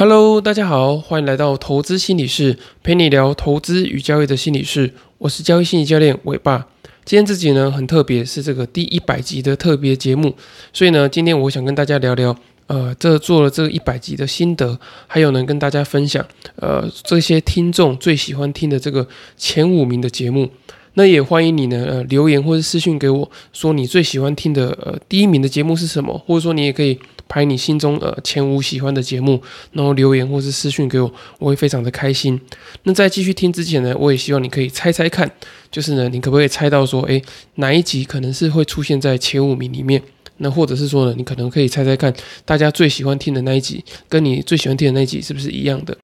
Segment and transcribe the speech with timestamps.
[0.00, 4.94] Hello，大家好，欢迎来到投资心理室，陪你聊投资与交易的心理室。
[5.18, 6.68] 我是交易心理教练伟爸。
[7.04, 10.32] 今天这集呢很特别，是这个第一百集的特别节目，
[10.72, 12.36] 所以呢，今天我想跟大家聊聊，
[12.68, 16.24] 呃，这做了这一百集的心得，还有呢跟大家分享，
[16.54, 19.04] 呃，这些听众最喜欢听的这个
[19.36, 20.48] 前五名的节目。
[20.94, 26.96] 那也欢迎你呢，呃，留言或者私信给我，说你最喜欢听的呃第一名的节目是什么，或者说你也可以
[27.28, 29.42] 拍你心中呃前五喜欢的节目，
[29.72, 32.40] 然后留言或是私讯给我，我会非常的开心。
[32.84, 35.30] 那在继续听之前呢，我也希望你可以猜猜看，
[35.70, 37.22] 就是呢，你可不可以猜到说，诶，
[37.56, 40.02] 哪一集可能是会出现在前五名里面？
[40.40, 45.96] 那或者是说呢，你可能可以猜猜看，大家最喜欢听的那一集，跟你最喜欢听的那一集是不是一样的？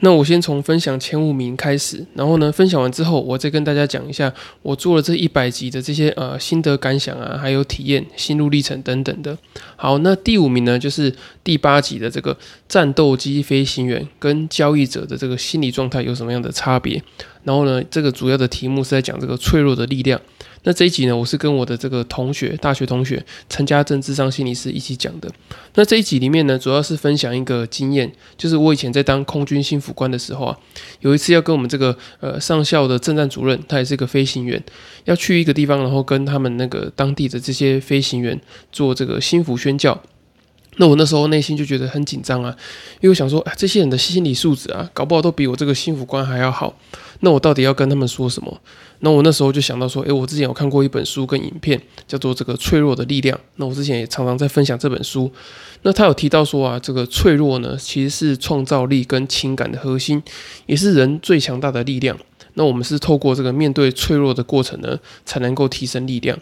[0.00, 9.36] 那我先从分享前五名开始，然后呢，分享完之后，我再跟大家讲一下我做了这一百集的这些呃心得感想啊，还有体验、心路历程等等的。
[9.76, 12.36] 好，那第五名呢，就是第八集的这个
[12.68, 17.02] 战斗机飞行员跟交易者的这个心理状态有什么样的差别？
[17.42, 20.20] 然后呢，这个主要的题目是在讲这个脆弱的力量。
[20.68, 25.32] 那这一集呢，我是跟我的这个同学，大学同学陈家政智商心理师一起讲的。
[25.76, 30.58] 那这一集里面呢，主要是分享一个经验，就是我以前在当空军幸福官的时候啊，
[31.00, 34.62] 有一次要跟我们这个呃上校的政战主任，他也是个飞行员，
[35.06, 38.38] 要去一个地方，然后跟他们那个当地的这些飞行员
[38.70, 39.98] 做这个心腹宣教。
[40.78, 42.56] 那我那时候内心就觉得很紧张啊，
[43.00, 46.74] 因为我想说，啊，这些人的心理素质啊，搞不好都比我这个心腹官还要好。
[47.20, 48.60] 那我到底要跟他们说什么？
[49.00, 53.36] 那我那时候就想到说，诶，我之前有看过一本书跟影片，叫做《这个脆弱的力量》。
[53.56, 55.30] 那我之前也常常在分享这本书。
[55.82, 60.22] 那他有提到说啊，这个脆弱呢，其实是创造力跟情感的核心，
[60.66, 62.16] 也是人最强大的力量。
[62.54, 66.38] 那我们是透过这个面对脆弱的过程呢，才能够提升力量。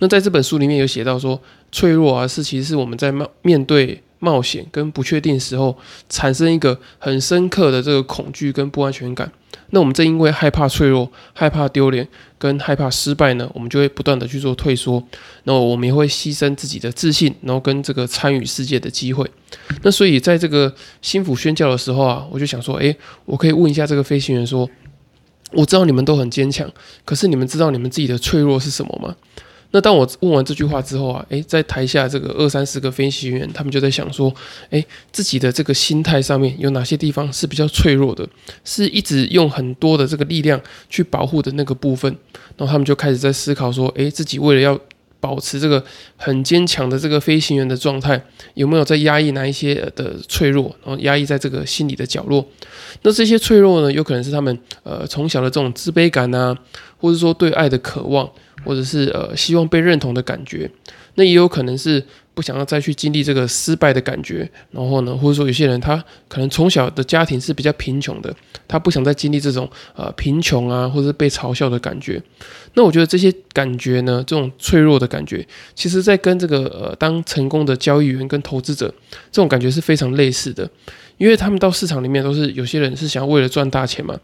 [0.00, 5.76] 那在这本书里面有写到说，脆弱啊，是其实是我们在冒面对冒险跟不确定时候，
[6.08, 9.30] 产生一个很深刻的这个恐惧跟不安全感。
[9.70, 12.08] 那我们正因为害怕脆弱、害怕丢脸
[12.38, 15.02] 跟害怕失败呢，我们就会不断的去做退缩，
[15.44, 19.30] 然后我们也会牺牲自己的自信，然后跟这个参与世界的机会。
[19.82, 22.96] 那所以在这个心腹宣教的时候啊，我就想说，诶，
[23.26, 24.68] 我可以问一下这个飞行员说，
[25.52, 26.70] 我知道你们都很坚强，
[27.04, 29.14] 可是你们知道你们自己的脆弱是什么吗？
[29.70, 34.34] 那当我问完这句话之后啊，诶，在台下这个二三十个飞行员，他们就在想说，
[34.70, 38.26] 诶，自己的这个心态上面有哪些地方是比较脆弱的，
[38.64, 40.58] 是一直用很多的这个力量
[40.88, 42.10] 去保护的那个部分，
[42.56, 44.80] 然后他们就开始在思考说，诶，自己为了要
[45.20, 45.84] 保持这个
[46.16, 48.18] 很坚强的这个飞行员的状态，
[48.54, 52.46] 有没有在压抑哪一些的脆弱，然后压抑在这个心理的角落？
[53.02, 56.56] 那这些脆弱呢，有可能是他们呃从小的这种自卑感啊，
[56.96, 58.30] 或者说对爱的渴望。
[58.64, 60.70] 或者是呃希望被认同的感觉，
[61.14, 62.02] 那也有可能是
[62.34, 68.34] 不想要再去经历这个失败的感觉，然后呢，或者说有些人他可能从小的家庭是比较贫穷的，
[68.66, 72.22] 他不想再经历这种呃贫穷啊，或者是被嘲笑的感觉。
[72.74, 78.86] 那我觉得这些感觉呢，这种脆弱的感觉，其实在跟这个呃当成功的交易员跟投资者
[79.32, 80.68] 这种感觉是非常类似的，
[81.16, 84.16] 因为他们到市场里面都是有些人是想要为了赚大钱嘛。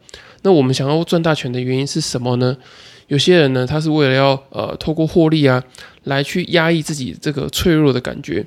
[0.43, 2.56] 那我们想要赚大钱的原因是什么呢？
[3.09, 5.62] 有些人呢，他是为了要呃透过获利啊，
[6.04, 8.44] 来去压抑自己这个脆弱的感觉。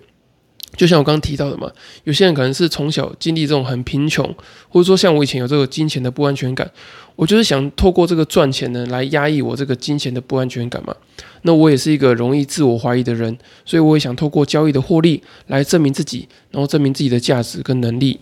[0.75, 1.71] 就像我刚刚提到的嘛，
[2.03, 4.23] 有些人可能是从小经历这种很贫穷，
[4.69, 6.69] 或者说像我以前有这个金钱的不安全感，
[7.15, 10.95] 我就是想透过这个赚钱呢，来压抑我这个金钱的不安全感嘛。
[11.43, 13.35] 那我也是一个容易自我怀疑的人，
[13.65, 18.19] 所以我也想透过交易的获利来证明自己，然后证明自己的价值跟能力。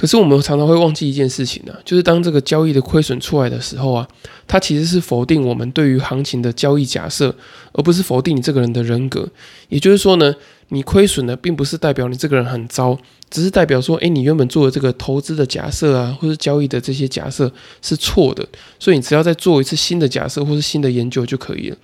[0.00, 4.08] 可是我们常常会忘记一件事情呢，就是当这个交易的亏损出来的时候啊，
[4.48, 7.36] 它其实是否定我们对于行情的交易假设，
[7.72, 9.28] 而不是否定你这个人的人格。
[9.68, 10.34] 也就是说呢，
[10.70, 12.98] 你亏损呢，并不是代表你这个人很糟，
[13.28, 18.46] 只是代表说，诶，你原本做的这个投资的假设啊，或者交易的这些假设是错的，
[18.78, 21.76] 所以你只要再做一次新的假设或是新的研究就可以了。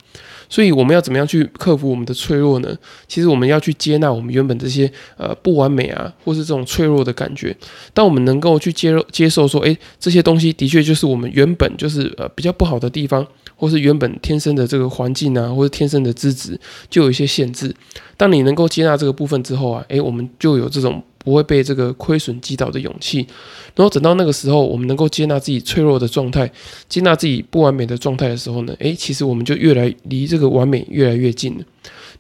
[0.49, 2.73] 所以我们要怎么样去克服我们的脆弱呢？
[3.09, 7.57] 其实我们要去接纳我们原本这些呃不完美啊，或是这种脆弱的感觉。
[7.93, 16.57] 当我们能够去接接受说，诶，这些东西的确就是我们原本就是呃比较不好的地方，或是原本天生的这个环境啊，或者天生的资质
[16.89, 17.75] 就有一些限制。
[18.17, 21.03] 当你能够接纳这个部分之后啊，诶，我们就有这种。
[21.27, 23.27] 不会被这个亏损击倒的勇气，
[23.75, 26.49] 然后等到那个时候，我们能够接纳自己脆弱的状态，
[26.89, 28.73] 接纳自己不完美的状态的时候呢？
[28.79, 31.65] 诶，其实我们就越来离这个完美越来越近了。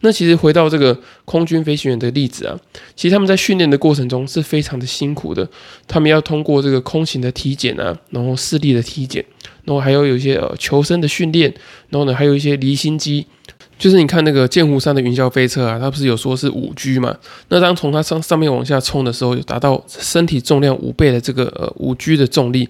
[0.00, 2.58] 那其实回到这个空军飞行员的例子啊，
[2.96, 5.48] 其实他们在训练的过程中是非常的辛苦的，
[5.86, 9.24] 他们要通过这个空勤的体检啊，然后视力的体检，
[9.62, 11.54] 然后还要有一些呃求生的训练，
[11.90, 13.24] 然后呢还有一些离心机。
[13.78, 17.16] 就是你看那个剑湖山的云霄飞车啊，它不是有说是五 G 嘛？
[17.48, 22.68] 那当从它上上面往下冲的时候，有达到身体重量五倍的这个呃五 G 的重力。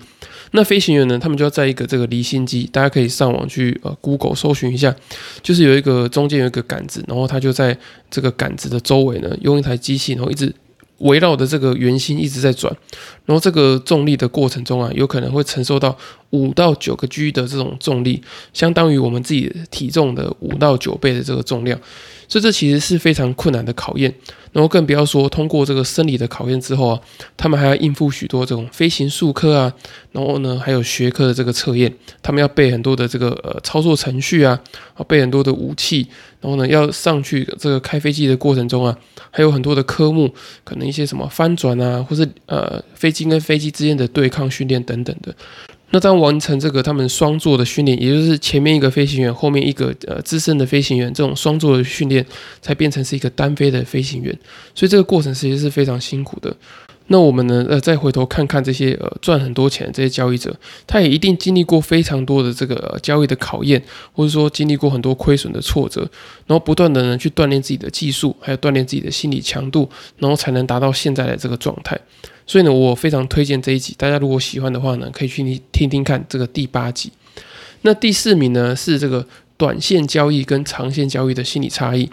[0.52, 4.94] 那飞行员呢，他们就要在一个这个离心机，大家可以上网去呃 Google 搜寻一下，
[5.42, 7.76] 就是有一个中间有一个杆子，然后它就在
[8.10, 10.54] 这个杆子的周围呢，用一台机器，然后一直。
[10.98, 12.74] 围绕的这个圆心一直在转，
[13.24, 15.96] 然后这个重力的过程中啊，有可能会承受到
[16.30, 18.22] 五到九个 G 的这种重力，
[18.52, 21.78] 相当于我们自己体重的五到九倍的这个重量，
[22.28, 24.14] 所以这其实是非常困难的考验。
[24.52, 27.00] 然后更不要说通过这个生理的考验之后啊，
[27.36, 29.70] 他们还要应付许多这种飞行术科啊，
[30.12, 34.58] 然后呢还有学科的这个测验，他们要背很多的这个呃操作程序啊，
[34.94, 36.08] 啊背很多的武器，
[36.46, 38.96] 然后呢要上去这个开飞机的过程中啊，
[39.32, 40.32] 还有很多的科目，
[40.62, 45.34] 可能一些什么翻转啊，或是呃飞机跟飞机之间的对抗训练等等的。
[45.90, 52.24] 那当完成这个他们双座的训练，也就是前面一个飞行员，后面一个呃资深的飞行员，这种双座的训练
[52.62, 54.32] 才变成是一个单飞的飞行员，
[54.72, 56.56] 所以这个过程其实是非常辛苦的。
[57.08, 60.54] 那我们呢，呃，再回头看看这些呃赚很多钱这些交易者，
[60.86, 63.80] 他也一定经历过非常多的这个交易的考验，
[64.12, 66.00] 或者说经历过很多亏损的挫折，
[66.46, 69.88] 然后不断的呢去锻炼自己的技术，还有锻炼自己的心理强度，
[70.18, 71.96] 然后才能达到现在的这个状态。
[72.44, 77.12] 所以呢，我非常推荐这一集，大家如果喜欢的话呢，可以去听听看这个第八集。
[77.82, 79.24] 那第四名呢是这个
[79.56, 82.08] 短线交易跟长线交易的心理差异。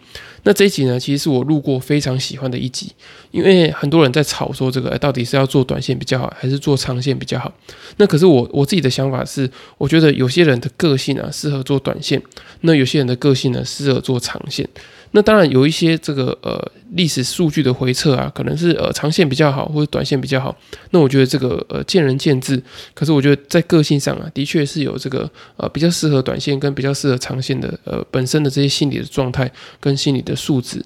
[0.46, 2.92] 那这一集呢，其实是我录过非常喜欢的一集，
[3.32, 7.50] 因为很多人在吵说这个到底是要做短线比较好，还是做长线比较好。
[7.98, 12.22] 那可是我我自己的想法是，我觉得有些人的个性啊适合做短线，
[12.62, 14.68] 那有些人的个性呢适合做长线。
[15.16, 16.60] 那当然有一些这个呃
[16.94, 20.56] 历史数据的回测啊，可能是呃长线比较好，或者短线比较好。
[20.90, 22.62] 那我觉得这个呃见仁见智。
[22.96, 29.50] 可是我觉得在个性上啊，的确是有这个呃比较适合短线跟比较适合长线的呃本身的这些心理的状态
[29.80, 30.84] 跟心理的素质。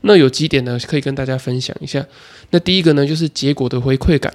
[0.00, 2.04] 那有几点呢，可以跟大家分享一下。
[2.50, 4.32] 那第一个呢，就是结果的回馈感。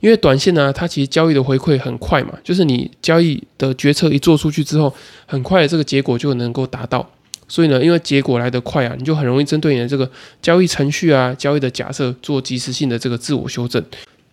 [0.00, 4.94] 因为短线呢，它其实交易的回馈很快嘛，就是你交易的决策一做出去之后，
[5.24, 7.08] 很快这个结果就能够达到。
[7.46, 10.10] 所以呢，因为结果来得快啊，你就很容易针对你的这个
[10.42, 13.84] 交易程序啊、交易的假设做及时性的这个自我修正。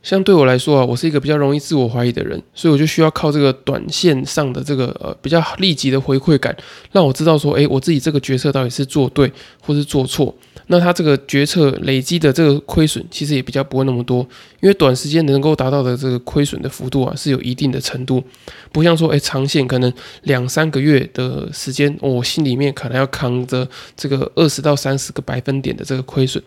[0.03, 6.55] 相对我来说啊，我是一个比较容易自我怀疑的人，所以我就需要靠这个短线上的这个呃比较立即的回馈感，
[6.91, 9.31] 让我知道说，诶，我自己这个决策到底是做对
[9.61, 10.35] 或是做错。
[10.71, 14.25] 那他这个决策累积的这个亏损，其实也比较不会那么多，
[14.61, 18.23] 因为短时间能够达到的这个亏损的幅度啊，是有一定的程度，
[18.71, 19.91] 不像说，哎，长线可能
[20.23, 26.41] 两三个月的时间，我心里面可能要扛着这个二十到三十个百分点的这个亏损。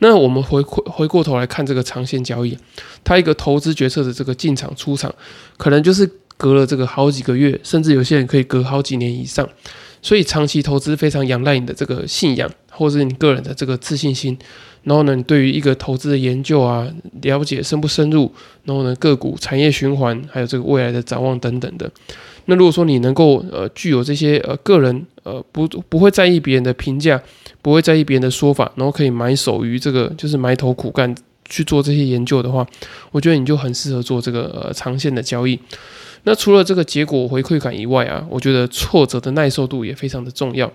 [0.00, 2.58] 那我们回回过头来看这个长线交易，
[3.02, 5.14] 它一个投资决策的这个进场出场，
[5.56, 6.06] 可能就是
[6.36, 9.48] 隔了这个好几个月，甚至有些人可以隔好几年以上。
[10.02, 14.36] 所以长期投资非常仰赖你的这个信仰，或是你个人的这个自信心。
[14.82, 16.86] 然后呢，你对于一个投资的研究啊，
[17.22, 18.30] 了解深不深入？
[18.64, 21.90] 然后呢，个股、产业循环，还有这个未来的展望等等的。
[22.44, 27.18] 那如果说你能够呃具有这些呃个人呃不不会在意别人的评价，
[27.62, 31.14] 不会在意别人的说法，然后可以埋首于这个就是埋头苦干
[31.46, 32.66] 去做这些研究的话，
[33.10, 35.58] 我觉得你就很适合做这个呃长线的交易。
[36.24, 40.70] 那除了这个结果回馈感以外啊，我觉得挫折的耐受度也非常的重要。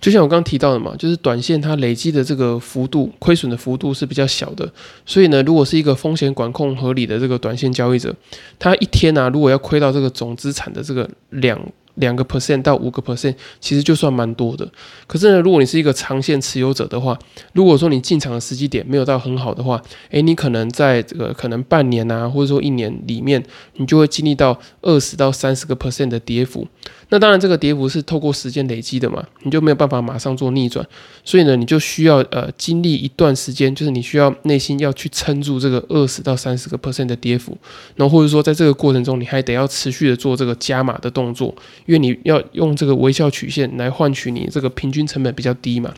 [0.00, 4.70] 就像我刚刚提到的嘛，就是短线它累积的这个幅度亏损的幅度是比较小的，
[5.04, 8.14] 所以呢，如果是一个风险管控合理的这个短线交易者，
[8.58, 11.60] 他一天啊，如果要亏到这个总资产的这个两。
[11.98, 14.70] 两个 percent 到五个 percent，其实就算蛮多的。
[15.08, 17.18] 可是呢，如果你是一个长线持有者的话，
[17.54, 23.42] 如果说你进场的时机点没有到很好的话，诶，你可能在这个可能半年啊，或者说一年里面，
[23.78, 26.64] 你就会经历到二十到三十个 percent 的跌幅。
[27.10, 30.86] 那当然，这个跌幅是透过时间累积的嘛，你就没有办法马上做逆转。
[31.24, 37.56] 所以呢，你就需要呃经历一段时间，就是你需要内心要去撑住这个二十到三十个 percent 的跌幅，
[37.96, 41.54] 然后或者说在这个过程中，你还得要持续的做这个加码的动作。
[41.86, 45.92] 因为你要用这个微笑曲线来换取你这个平均成本比较低嘛，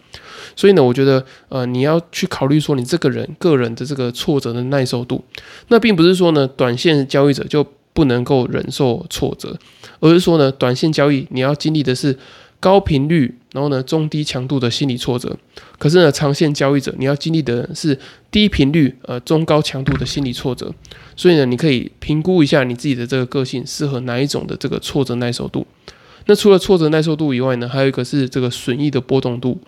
[0.54, 5.24] 所以呢，我觉得呃你要去考虑说你这个人个人的这个挫折的耐受度，
[5.68, 9.58] 那并不是说呢短线交易者就不能够忍受挫折，
[10.00, 12.18] 而是说呢短线交易你要经历的是。
[12.62, 15.34] 高频率，然后呢，中低强度的心理挫折。
[15.78, 17.98] 可是呢，长线交易者你要经历的是
[18.30, 20.70] 低频率、呃中高强度的心理挫折。
[21.16, 25.66] 所以呢，你可以评估一下你自己的这个个性适合哪一种的这个挫折耐受度。
[26.26, 29.58] 那除了挫折耐受度以外呢，还有一个是这个损益的波动度。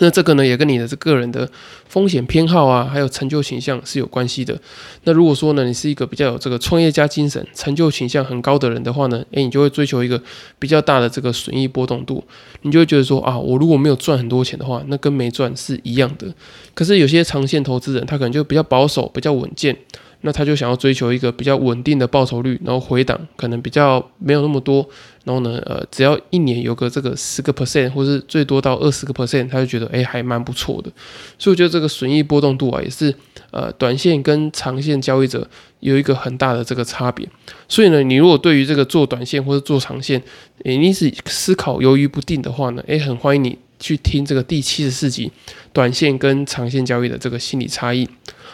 [0.00, 1.48] 那这个呢，也跟你的这个人的
[1.86, 4.58] 风险偏好啊，还有成就倾向是有关系的。
[5.04, 10.20] 那如果说呢，你是一个比较有这个创业家精神、成就倾向很高的人的话呢，诶，你就会追求一个
[10.58, 12.24] 比较大的这个损益波动度，
[12.62, 16.26] 你就会觉得说啊，我如果没有赚很多钱的话，那跟没赚是一样的。
[16.74, 19.76] 可是有些长线投资人，他可能就比较保守、比较稳健。
[20.22, 24.86] 那他就想要追求一个比较稳定的报酬率，然后回档可能比较没有那么多，
[25.24, 30.90] 然后呢，呃，只要一年有个这个十个 percent，或是最多到二十个 percent，他就觉得哎还蛮不错的。
[31.38, 33.14] 所以我觉得这个损益波动度啊，也是
[33.50, 35.48] 呃短线跟长线交易者
[35.80, 37.26] 有一个很大的这个差别。
[37.66, 40.22] 所以呢，你如果对于这个做短线或者做长线，
[40.64, 45.32] 你是思考犹豫不定的话呢，诶，很欢迎你去听这个第七十四集
[45.72, 48.06] 短线跟长线交易的这个心理差异。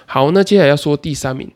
[0.06, 1.50] 好，那接下来要说第三名，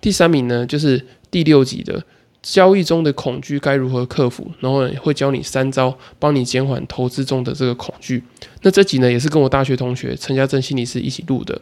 [0.00, 2.02] 第三名呢就是第六集的
[2.40, 8.22] 交易中的恐惧该如何克服，然后会教你三招，帮你减缓投资中的这个恐惧。
[8.62, 11.60] 那这集呢也是跟我大学同学陈家正心理师一起录的。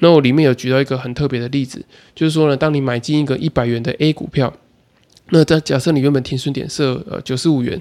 [0.00, 1.82] 那我里面有举到一个很特别的例子，
[2.14, 4.52] 就是说呢，当你买进一个一百元的 A 股票，
[5.30, 7.80] 那在假设你原本停损点设呃九十五元，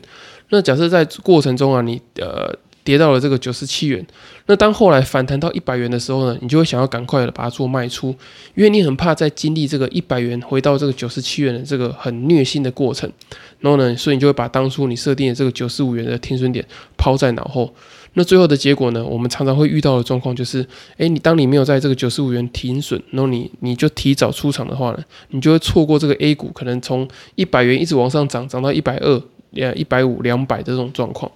[0.49, 2.57] 那假设在过程中啊，你呃。
[2.85, 4.05] 跌到了这个九十七元，
[4.45, 8.15] 那当后来反弹到一百元的时候呢，你就会想要赶快的把它做卖出，
[8.53, 13.11] 因为你很怕再经历这个一百元回到这个九十七元的这个很虐心的过程，
[13.59, 16.63] 然后呢，所以你就会把当初你设定的这个九十五元的停损点
[16.95, 17.73] 抛在脑后。
[18.17, 20.65] 那最后的结果呢，我们常常会遇到的状况就是，
[20.97, 29.21] 诶，你当你没有在这个九十五元停损，然后你你就提早出场的话呢，你就会错过这个 A 股可能从一百元一直往上涨，涨到一百二、
[29.55, 31.29] 呃一百五、两百的这种状况。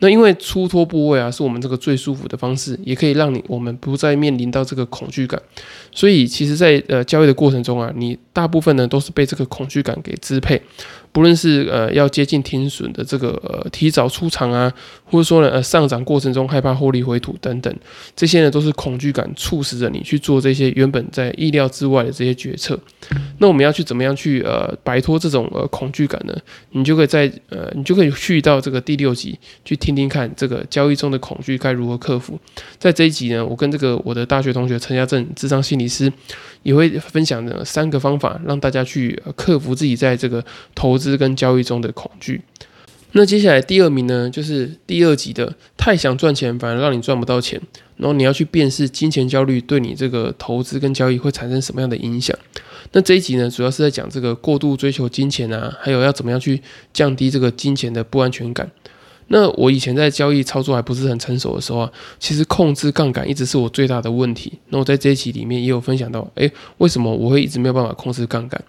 [0.00, 5.40] 那因为出脱部位啊，是我们这个最舒服的方式，也可以让你我们不再面临到这个恐惧感。
[5.90, 10.62] 所以其实，在呃交易的过程中啊，你大部分呢都是被这个恐惧感给支配。
[11.12, 14.72] 不论是呃要接近停损的这个呃提早出场啊，
[15.04, 17.74] 或者说呢呃上涨过程中害怕获利回吐等等，
[18.14, 22.78] 这些呢都是恐惧感促使着你去做这些原本在意料之外的这些决策。
[23.38, 26.36] 那我们要去怎么样去呃摆脱这种呃恐惧感呢？
[26.72, 32.38] 你就可以在呃你就可以去到这个第六集去听听看这个交易中的恐惧该如何克服。
[32.78, 36.12] 在这一集呢，我跟这个我的大学同学陈家正智商心理师
[36.68, 40.44] 也会分享的三个方法，让大家去克服自己在这个
[40.74, 42.42] 投资跟交易中的恐惧。
[43.12, 47.58] 那接下来第二名呢，就是第二集的太想赚钱，反而让你赚不到钱。
[47.96, 52.36] 然后你要去辨识金钱焦虑对你这个投资跟交易会产生什么样的影响。
[52.92, 56.60] 那这一集呢，主要是在讲这个过度追求金钱啊，还有要怎么样去
[56.92, 58.70] 降低这个金钱的不安全感。
[59.28, 64.52] 那我以前在交易操作还不是很成熟的时候啊，其实控制杠杆一直是我最大的问题。
[64.70, 68.62] 那我在这一期里面也有分享到，诶，为什么我会一直没有办法控制杠杆？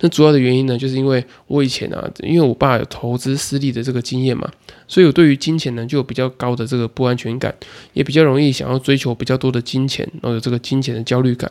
[0.00, 4.50] 那主要的原因呢，就是因为我以前啊，因为我爸有投资失利的这个经验嘛，
[4.86, 7.54] 所以我对于金钱呢就有比较高的这个不安全感，
[7.92, 11.50] 也比较容易想要追求比较多的金钱，然后有这个金钱的焦虑感。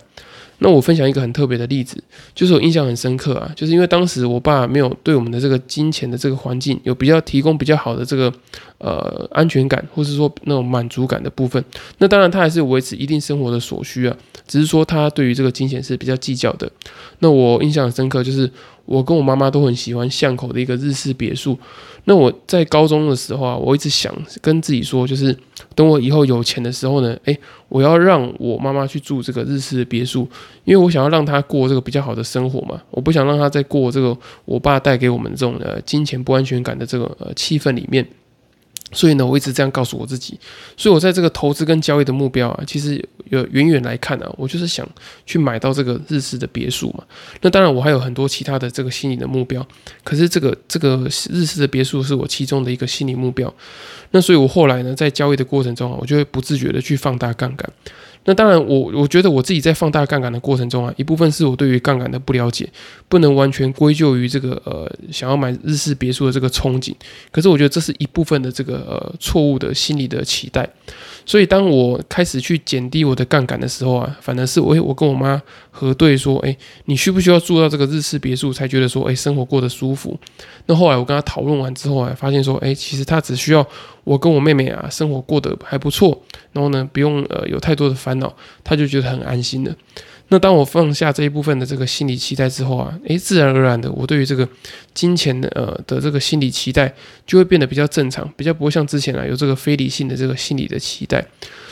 [0.60, 2.02] 那我分享一个很特别的例子，
[2.34, 8.34] 就是我印象很深刻啊，就是因为当时我爸没有对我们的这个金钱的这个环境有比较提供比较好的这个
[8.86, 11.64] 呃安全感，或是说那种满足感的部分。
[11.98, 14.16] 那当然他还是维持一定生活的所需啊，
[14.48, 16.72] 只是说他对于这个金钱是比较计较的。
[17.20, 18.50] 那我印象很深刻，就是
[18.86, 21.58] 我跟我妈妈都很喜欢巷口的一个日式别墅。
[22.08, 25.36] 那我在高中的时候啊，我一直想跟自己说，就是
[25.74, 27.36] 等我以后有钱的时候呢，诶，
[27.68, 30.28] 我要让我妈妈去住这个日式的别墅，
[30.66, 34.16] 因为我想要让她过这个比较好的生活嘛，我不想让她再过这个
[34.46, 38.08] 我爸带给我们这种呃金钱不安全感的这个呃气氛里面。
[38.92, 40.40] 所以呢，我一直这样告诉我自己。
[40.78, 44.88] 所以我在这个投资跟交易的目标啊，其实有远远来看啊，我就是想
[45.26, 47.04] 去买到这个日式的别墅嘛。
[47.42, 49.66] 那当然，我还有很多其他的这个心理的目标。
[50.04, 50.98] 可是这个这个
[51.30, 53.54] 日式的别墅是我其中的一个心理目标。
[54.12, 57.70] 那所以我后来呢，在交易的过程中啊，我就会不自觉的去放大杠杆。
[58.28, 62.68] 那当然，我我觉得我自己在放大杠杆的过程中啊，一部分是我对于杠杆的不了解，
[63.08, 66.92] 不能完全归咎于这个呃想要买日式别墅的这个憧憬。
[67.32, 70.68] 可是我觉得这是一部分的这个呃错误的心理的期待。
[71.24, 76.56] 所以当我开始去减低我的杠杆的时候啊，反而是我我跟我妈核对说，哎，
[76.86, 80.20] 你需不需要住到这个日式别墅才觉得说，哎，生活过得舒服？
[80.66, 83.66] 那后来我跟她讨论完之后啊，发现说，哎，其实她只需要
[84.06, 86.18] 我跟我妹妹啊生活过得还不错，
[86.54, 88.34] 然后呢不用呃有太多的烦恼，
[88.64, 89.76] 她就觉得很安心了。
[90.30, 94.48] 那当我放下这一部分的这个心理期待之后啊，诶，自然而然的，我对于这个
[94.94, 96.92] 金钱的呃的这个心理期待
[97.28, 101.24] 就会变得比较正常，比较不会像之前啊有这个非理性的这个心理的期待。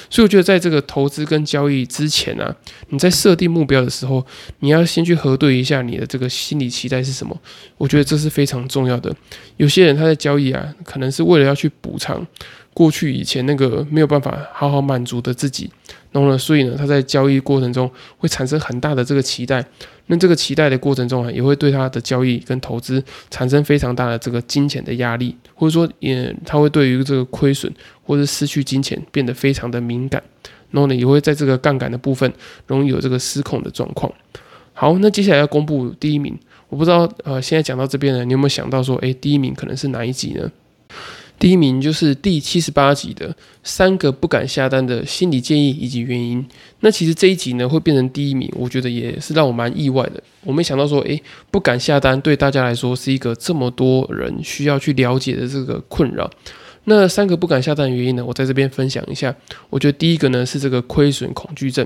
[0.09, 2.55] 所以我觉得在这个投资跟交易之前啊，
[2.89, 4.25] 你在设定目标的时候，
[4.59, 7.37] 你要先去核对一下你的这个心理期待是什么。
[7.77, 9.15] 我觉得这是非常重要的。
[9.57, 12.25] 有些人他在交易啊，可能是为了要去补偿。
[12.73, 15.69] 过去以前那个没有办法好好满足的自己，
[16.13, 19.65] 然后呢，所以呢，他在交易过程中会产生很大的这个期待，
[20.05, 30.21] 那这个期待的过程中啊，也会对他的交易跟投资产生非常大的这个金钱的压力，或者说也他会对于这个亏损或者失去金钱变得非常的敏感，
[30.69, 32.31] 然后呢，也会在这个杠杆的部分
[32.67, 34.13] 容易有这个失控的状况。
[34.73, 36.37] 好，那接下来要公布第一名，
[36.69, 40.51] 我不知道呃，现在讲到这边呢，你有没有想到说，诶，第一名可能是哪一集呢？
[41.43, 46.45] 第一名就是第七十八集的三个不敢下单的心理建议以及原因。
[46.79, 50.23] 那其实这一集呢会变成第一名，我觉得也是让我蛮意外的。
[50.45, 51.21] 我没想到说，诶，
[51.51, 56.31] 不敢下单对大家来说是一个这么多人需要去了解的这个困扰。
[56.85, 59.35] 那三个不敢下单的原因呢，我在这边分享一下。
[59.69, 61.85] 我觉得第一个呢是这个亏损恐惧症。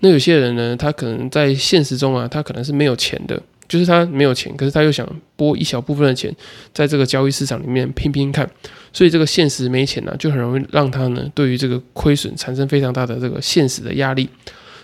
[0.00, 3.42] 那有些人呢，他可能在现实中啊，他可能是没有钱的。
[3.68, 6.34] 就是他没有钱，可是他又想拨一小部分的钱
[6.72, 8.48] 在这个交易市场里面拼拼看，
[8.92, 14.28] 所以这个现实没钱呢，就很容易让他呢对于这个亏损产生非常大的这个现实的压力。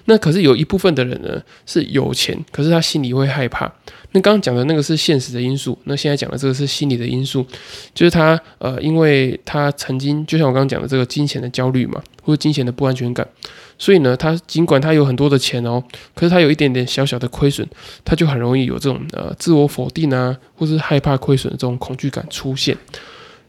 [0.06, 3.70] 那可是有一部分的人呢是有钱，可是他心里会害怕。
[4.12, 7.46] 那刚刚讲的那个是现实的因素，那现在讲的这个是心理的因素，
[7.94, 13.24] 就是他呃，因为他曾经就像我刚刚讲的这个金钱的焦虑嘛，或者金钱的不安全感。
[13.80, 15.82] 所以呢，他尽管他有很多的钱哦，
[16.14, 17.66] 可是他有一点点小小的亏损，
[18.04, 22.76] 他就很容易有这种呃自我否定啊，或是害怕亏损的这种恐惧感出现。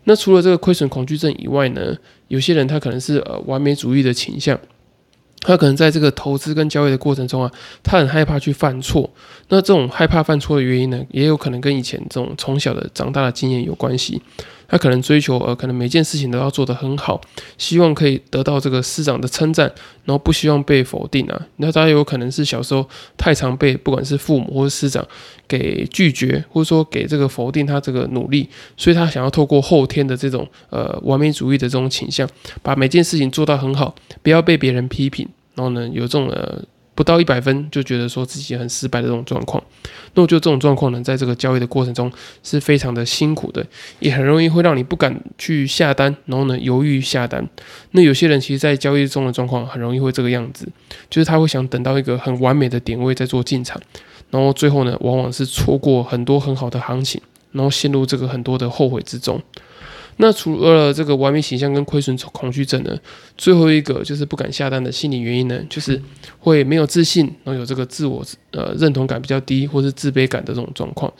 [0.06, 1.94] 那除了这个亏损恐惧症以外呢，
[2.30, 4.58] 有些人他可能是呃完美主义的倾向。
[5.44, 9.10] 他可能在这个投资跟交易的过程中啊，他很害怕去犯错。
[9.50, 14.22] 那这种害怕犯错的原因呢，也有可能跟以前这种从小的长大的经验有关系。
[14.72, 17.20] 他可能追求呃，可能每件事情都要做得很好，
[17.58, 19.66] 希望可以得到这个师长的称赞，
[20.06, 21.48] 然后不希望被否定啊。
[21.58, 22.88] 那他有可能是小时候
[23.18, 25.06] 太常被不管是父母或者师长
[25.46, 28.48] 给拒绝，或者说给这个否定他这个努力，
[28.78, 32.26] 所以他想要透过后天的这种呃完美主义的这种倾向，
[32.64, 35.28] 把每件事情做到很好，不要被别人批评。
[35.54, 36.64] 然后呢，有这种呃
[36.94, 39.64] 不到一百分就觉得说自己很失败的这种状况，
[40.14, 42.12] 那我觉得这种状况呢，在这个交易的过程中
[42.44, 43.66] 是非常的辛苦的，
[44.00, 47.48] 也很容易会让你不敢去下单，然后呢犹豫下单。
[47.92, 50.68] 那有些人其实，在交易中的状况很容易会这个样子，
[51.10, 53.82] 就是他会想等到一个很完美的点位再做进场，
[54.30, 57.22] 然后最后呢，往往是错过很多很好的行情，
[57.54, 59.42] 然后陷入这个很多的后悔之中。
[60.18, 62.96] 那除了这个完美形象跟亏损恐惧症呢，
[63.38, 66.00] 最后一个就是不敢下单的心理原因呢，就是
[66.40, 71.12] 会没有自信，然后有这个自我呃认同感比较低，或是自卑感的这种状况。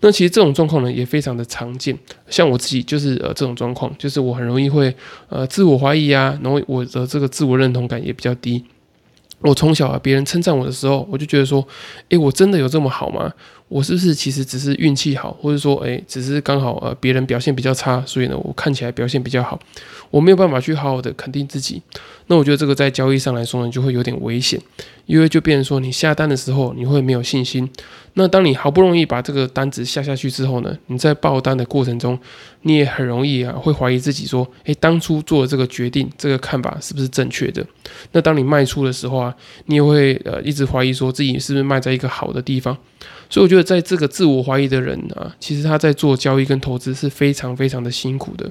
[0.00, 1.98] 那其实这种状况呢，也非常的常见。
[2.28, 4.94] 像我自己就是呃这种状况，就是我很容易会
[5.28, 8.64] 呃自我怀疑啊，然后我的这个自我认同感也比较低。
[9.40, 11.66] 我从小啊，别人称赞我的时候，我就觉得说，
[12.08, 13.30] 诶，我真的有这么好吗？
[13.68, 19.58] 我是不是其实只是运气好，或者说，诶，只是刚好呃别人表现比较差，所以呢，我看起来表现比较好，
[20.10, 21.82] 我没有办法去好好的肯定自己。
[22.28, 24.60] 那我觉得这个在交易上来说呢，就会有点危险，
[25.06, 27.68] 因为就变成说，你下单的时候你会没有信心。
[28.14, 32.16] 那当你好不容易把这个单子下下去之后呢，你在报单的过程中，
[32.62, 37.66] 你也很容易啊会怀疑自己说，诶，当初做的这个决定，这个看法是不是正确的？
[38.12, 39.34] 那当你卖出的时候啊，
[39.66, 42.76] 你也会呃一直怀疑说自己是不是卖在一个好的地方。
[43.28, 48.50] 所以我觉得，在这个自我怀疑的人啊，其实他在做交易跟投资是非常非常的辛苦的。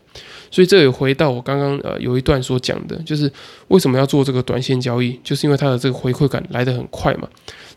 [0.52, 3.32] 所以这也回到我刚刚呃有一段所讲的，就是
[3.70, 7.28] 为什么要做这个短线交易，就是因为它的这个回馈感来得很快嘛。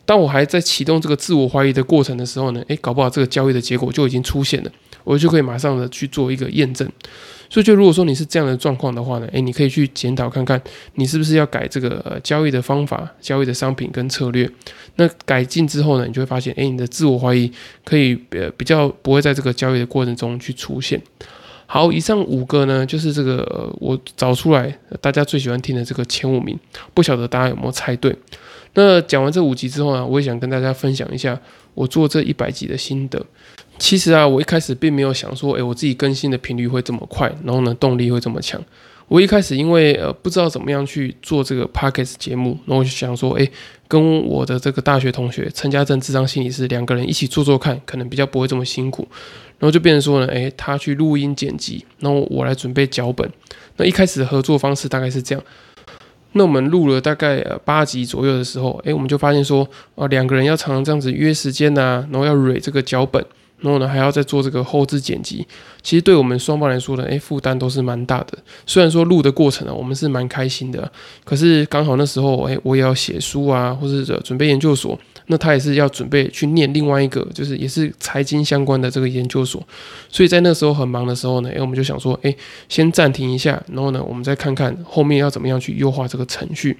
[0.04, 4.70] 当我还在启动这个自我怀疑的过程的时候呢，诶，搞不好这个交易的结果就已经出现了，
[5.04, 6.90] 我就可以马上的去做一个验证。
[7.50, 10.60] 所以，就如果说你是这样的状况的话呢，诶，你可以去检讨看看，
[10.94, 14.50] 你是不是要改这个交易的方法、交易的商品跟策略。
[14.96, 17.50] 那改进之后呢，你就会发现，诶，你的自我怀疑
[17.84, 21.00] 可以呃比较不会在这个交易的过程中去出现。
[21.66, 26.58] 好，以上五个呢，就是这个我找出来大家最喜欢听的这个前五名，
[26.94, 28.14] 不晓得大家有没有猜对？
[28.74, 31.38] 那讲完这五集之后呢，我也想跟大家分享一下
[31.74, 33.24] 我做这一百集的心得。
[33.78, 38.62] 其实啊，我一开始并没有想说，诶，我自己更新的频率会这么快，然后呢，动力会这么强。
[39.06, 43.50] 我一开始因为呃不知道怎么样去做这个 podcast 节目，然后我就想说，诶，
[43.86, 49.08] 跟我的这个大学同学陈家正智商心理师两个人一起做做看，可能比较不会这么辛苦。
[49.58, 53.26] 然后就变成说呢，诶，他去录音剪辑，然后我来准备脚本。
[53.76, 55.42] 那一开始的合作方式大概是这样。
[56.32, 63.24] 那我们录了大概呃八集左右的时候，诶，我们就发现说，啊，两个人要常常这样子约时间呐，然后要蕊这个脚本。
[63.60, 65.46] 然后呢，还要再做这个后置剪辑，
[65.82, 68.38] 其实对我们双方来说呢，诶，负担都是蛮大的。
[68.66, 70.90] 虽然说录的过程呢，我们是蛮开心的，
[71.24, 79.62] 可是刚好那时候，诶，我也要写书啊，或者准备研究所，那他也是要准备去念另外一个，就是也是财经相关的这个研究所，
[80.08, 82.34] 所以在那时候很忙的时候呢，哎，我们就想说，哎，
[82.68, 86.76] 先暂停一下，然后呢，我们再看看后面要怎么样去优化这个程序。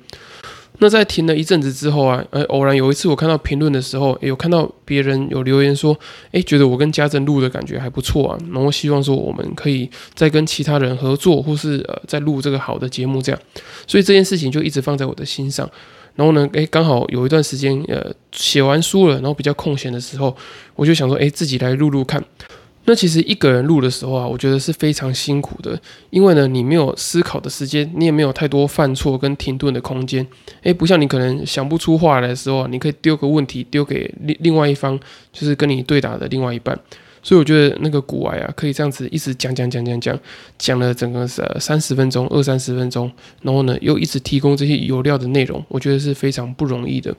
[0.80, 5.98] 那在停了一阵子之后啊，呃，偶然有一次我看到评论的时候，有看到别人有留言说，
[6.30, 13.40] 诶，觉得我跟家政录的感觉还不错啊，然后希望说我们可以再跟其他人合作，或是呃再录这个好的节目这样，
[13.86, 15.68] 所以这件事情就一直放在我的心上。
[16.14, 20.36] 然后呢，诶，刚好有一段时间，呃，写完书了，然后比较空闲的时候，
[20.74, 22.22] 我就想说，诶，自己来录录看。
[22.88, 30.26] 那其实一个人录的时候啊，我觉得是非常辛苦的，因为呢，你没有思考的时间，你也没有太多犯错跟停顿的空间。
[30.62, 34.98] 诶，不像你可能想不出话来的时候啊，你可以丢个问题丢给另另外一方，
[35.30, 36.78] 就是跟你对打的另外一半。
[37.22, 40.18] 所以我觉得那个古玩啊，可以这样子一直讲讲讲讲讲，
[40.56, 47.14] 讲了整个呃三十分钟、二三十分钟，然后呢又一直提供这些有料的内容，我觉得是非常不容易的。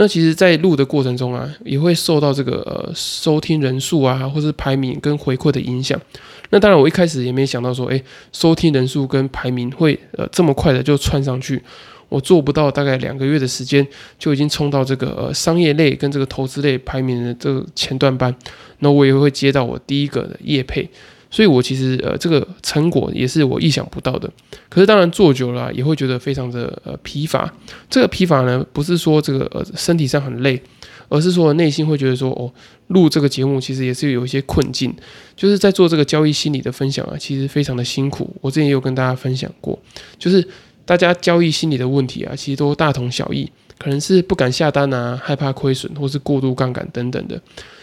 [0.00, 6.00] 那其实，在录的过程中啊，也会受到这个呃收听人数啊，或是排名跟回馈的影响。
[6.48, 11.62] 那当然，我一开始也没想到说，哎，收听人数跟排名会呃这么快的就窜上去。
[12.08, 13.86] 我做不到大概两个月的时间，
[14.18, 18.34] 就已经冲到这个呃商业类跟这个投资类排名的这个前段班。
[18.78, 20.88] 那我也会接到我第一个的业配。
[21.30, 24.28] 所以，我其实呃，这个成果也是我意想不到的。
[24.68, 27.50] 可是，当然做久了也会觉得非常的呃疲乏。
[27.88, 30.60] 这个疲乏呢，不是说这个呃身体上很累，
[31.08, 32.52] 而是说内心会觉得说，哦，
[32.88, 34.92] 录这个节目其实也是有一些困境，
[35.36, 38.28] 就是在做这个交易心理的分享啊，其实非常的辛苦。
[38.40, 39.78] 我之前也有跟大家分享过，
[40.18, 40.44] 就是
[40.84, 47.40] 大家交易心理的问题啊，其实都大同小异，可能是不敢下单啊，害怕亏损，或是过度杠杆等等的。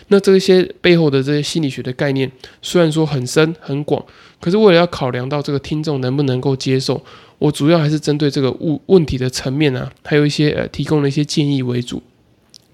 [0.10, 4.04] 那这些背后的这些心理学的概念，虽然说很深很广，
[4.40, 7.04] 可是为了要考量到这个听众能不能够接受，
[7.40, 12.02] 我主要还是针对这个问问题的层面啊，还有一些呃提供了一些建议为主。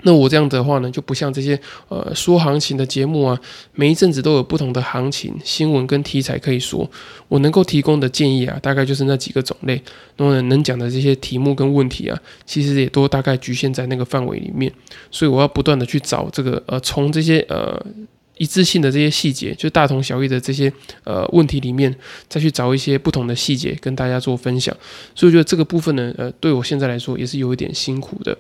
[0.04, 3.40] 那我这样的话呢，就不像这些呃说行情的节目啊，
[3.74, 6.90] 每一阵子都有不同的行情新闻跟题材可以说。
[7.30, 9.82] 我能够提供的建议啊，大概就是那几个种类。
[10.18, 14.72] 那么，能讲的这些题目跟问题啊，其实也都大概局限在那个范围里面。
[15.10, 17.84] 所以我要不断的去找这个呃，从这些呃
[18.38, 20.72] 一致性的这些细节，就大同小异的这些
[21.06, 21.96] 呃问题里面，
[22.28, 24.76] 再去找一些不同的细节跟大家做分享。
[25.16, 28.38] 所以我觉得这个部分呢，呃，对我现在来说也是有一点辛苦的。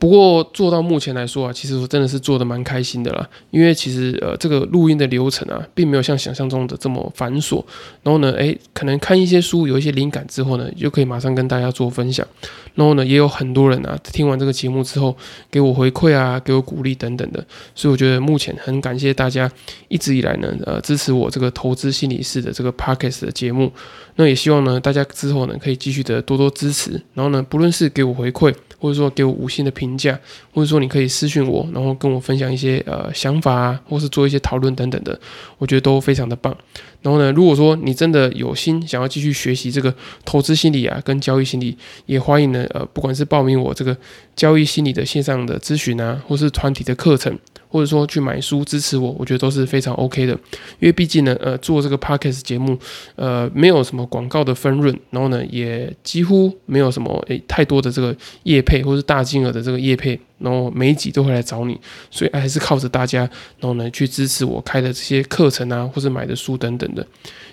[0.00, 3.28] 不过做到目前来说啊，其实我真的是做的蛮开心的啦。
[3.50, 7.62] 因为其实呃，这个录音的流程啊，并没有像想象中的这么繁琐。
[8.02, 12.26] 然后呢，诶，可能看一些书，有一些灵感之后呢，就可以马上跟大家做分享。
[12.74, 15.14] 然后呢，也有很多人啊，听完这个节目之后，
[15.50, 17.44] 给我回馈啊，给我鼓励等等的。
[17.74, 19.52] 所以我觉得目前很感谢大家
[19.88, 23.70] 一直以来呢，呃，支持我这个投资心理师的这个 podcast 的节目。
[24.16, 26.92] 那也希望呢，大家之后呢，可以继续的多多支持。
[27.12, 28.54] 然后呢，不论是给我回馈。
[28.80, 30.18] 或者说给我五星的评价，
[30.52, 35.20] 或者说你可以私信我，然后跟我分享一些呃想法啊，或是做一些讨论等等的，
[35.58, 36.56] 我觉得都非常的棒。
[37.02, 43.96] 然后呢，如果说你真的有心想要继续学习这个投资心理啊，跟交易心理，也欢迎呢呃，不管是报名我这个
[44.36, 47.38] 交易心理的线上的咨询啊，或是团体的课程。
[47.72, 50.32] 或者说去买书支持我，我觉得都是非常 OK 的，
[50.80, 52.76] 因为毕竟呢，呃，做这个 Podcast 节目，
[53.14, 61.78] 呃，没有什么广告的分润，然后呢，也几乎没有什么诶太多的这个业配或是大金额的这个业配，然后每一集都会来找你，
[62.10, 67.06] 所以还是靠着大家，然后呢去支持我开的这些课程啊，或者买的书等等的，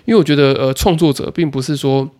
[0.04, 2.10] 因为我觉得呃，创作者并不是说。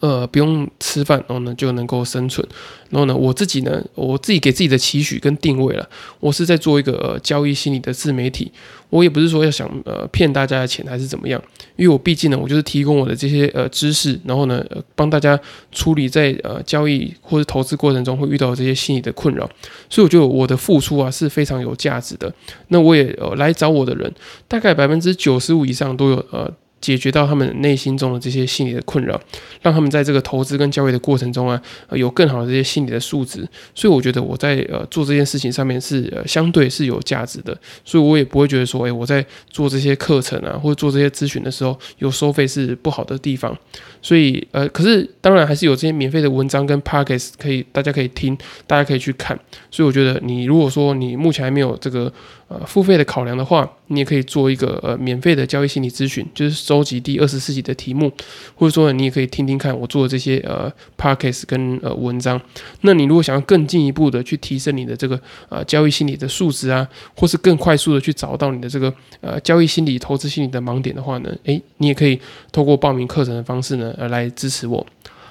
[0.00, 2.46] 呃，不用吃饭，然后呢就能够生存。
[2.90, 5.88] 然后呢，我自己呢，我自己给自己的期许跟定位了，
[6.20, 8.50] 我是在做一个呃交易心理的自媒体。
[8.90, 11.42] 我也不是说要想呃骗大家的钱还是怎么样，
[11.76, 15.38] 因为我毕竟呢，我就是提供我的这些呃知识，然后呢帮大家
[15.72, 19.48] 处理在呃交易或者投资过程中会遇到这些心理的困扰。
[19.90, 22.32] 所以我觉得我的付出啊是非常有价值的。
[22.68, 24.10] 那我也呃来找我的人，
[24.46, 26.50] 大概百分之九十五以上都有呃。
[26.80, 29.20] 解决到他们内心中的这些心理的困扰，
[29.62, 31.60] 让他们在这个投资跟交易的过程中啊，
[31.92, 33.46] 有更好的这些心理的素质。
[33.74, 37.58] 所以我觉得我在呃做这件事情上面是呃相对是有价值的。
[37.84, 43.56] 所以我也不会觉得说，哎，我在做这些课程啊，或者做这些咨询的时候有收费是不好的地方。
[44.00, 49.38] 所以呃，可是当然还是有这些免费的文章跟 pockets 可以，大家可以听，大家可以去看。
[49.70, 52.12] 所以我觉得你如果说你目前还没有这个。
[52.50, 58.10] 呃，付费的考量的话，你也可以做一个呃免费的交易心理咨询，就是收集第二十四集的题目，
[58.54, 62.40] 或者说你也可以听听看我做的这些呃 podcast 跟呃文章。
[62.80, 72.18] 那你如果想要更进一步的去提升你的这个呃交易心理的素质啊，或是更快速的去找到你的这个呃交易心理、投资心理的盲点的话呢，诶，你也可以
[72.50, 74.84] 透过报名课程的方式呢，而来支持我。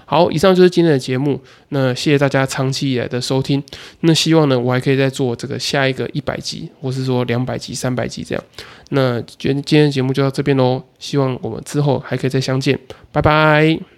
[0.10, 1.38] 好，以上就是今天的节目。
[1.70, 3.62] 那谢谢大家长期以来的收听。
[4.00, 8.42] 那希望呢，我还可以再做这个下一个一百集，或是说两百集、三百集这样。
[8.92, 10.82] 那今今天的节目就到这边喽。
[10.98, 12.80] 希望我们之后还可以再相见。
[13.12, 13.97] 拜拜。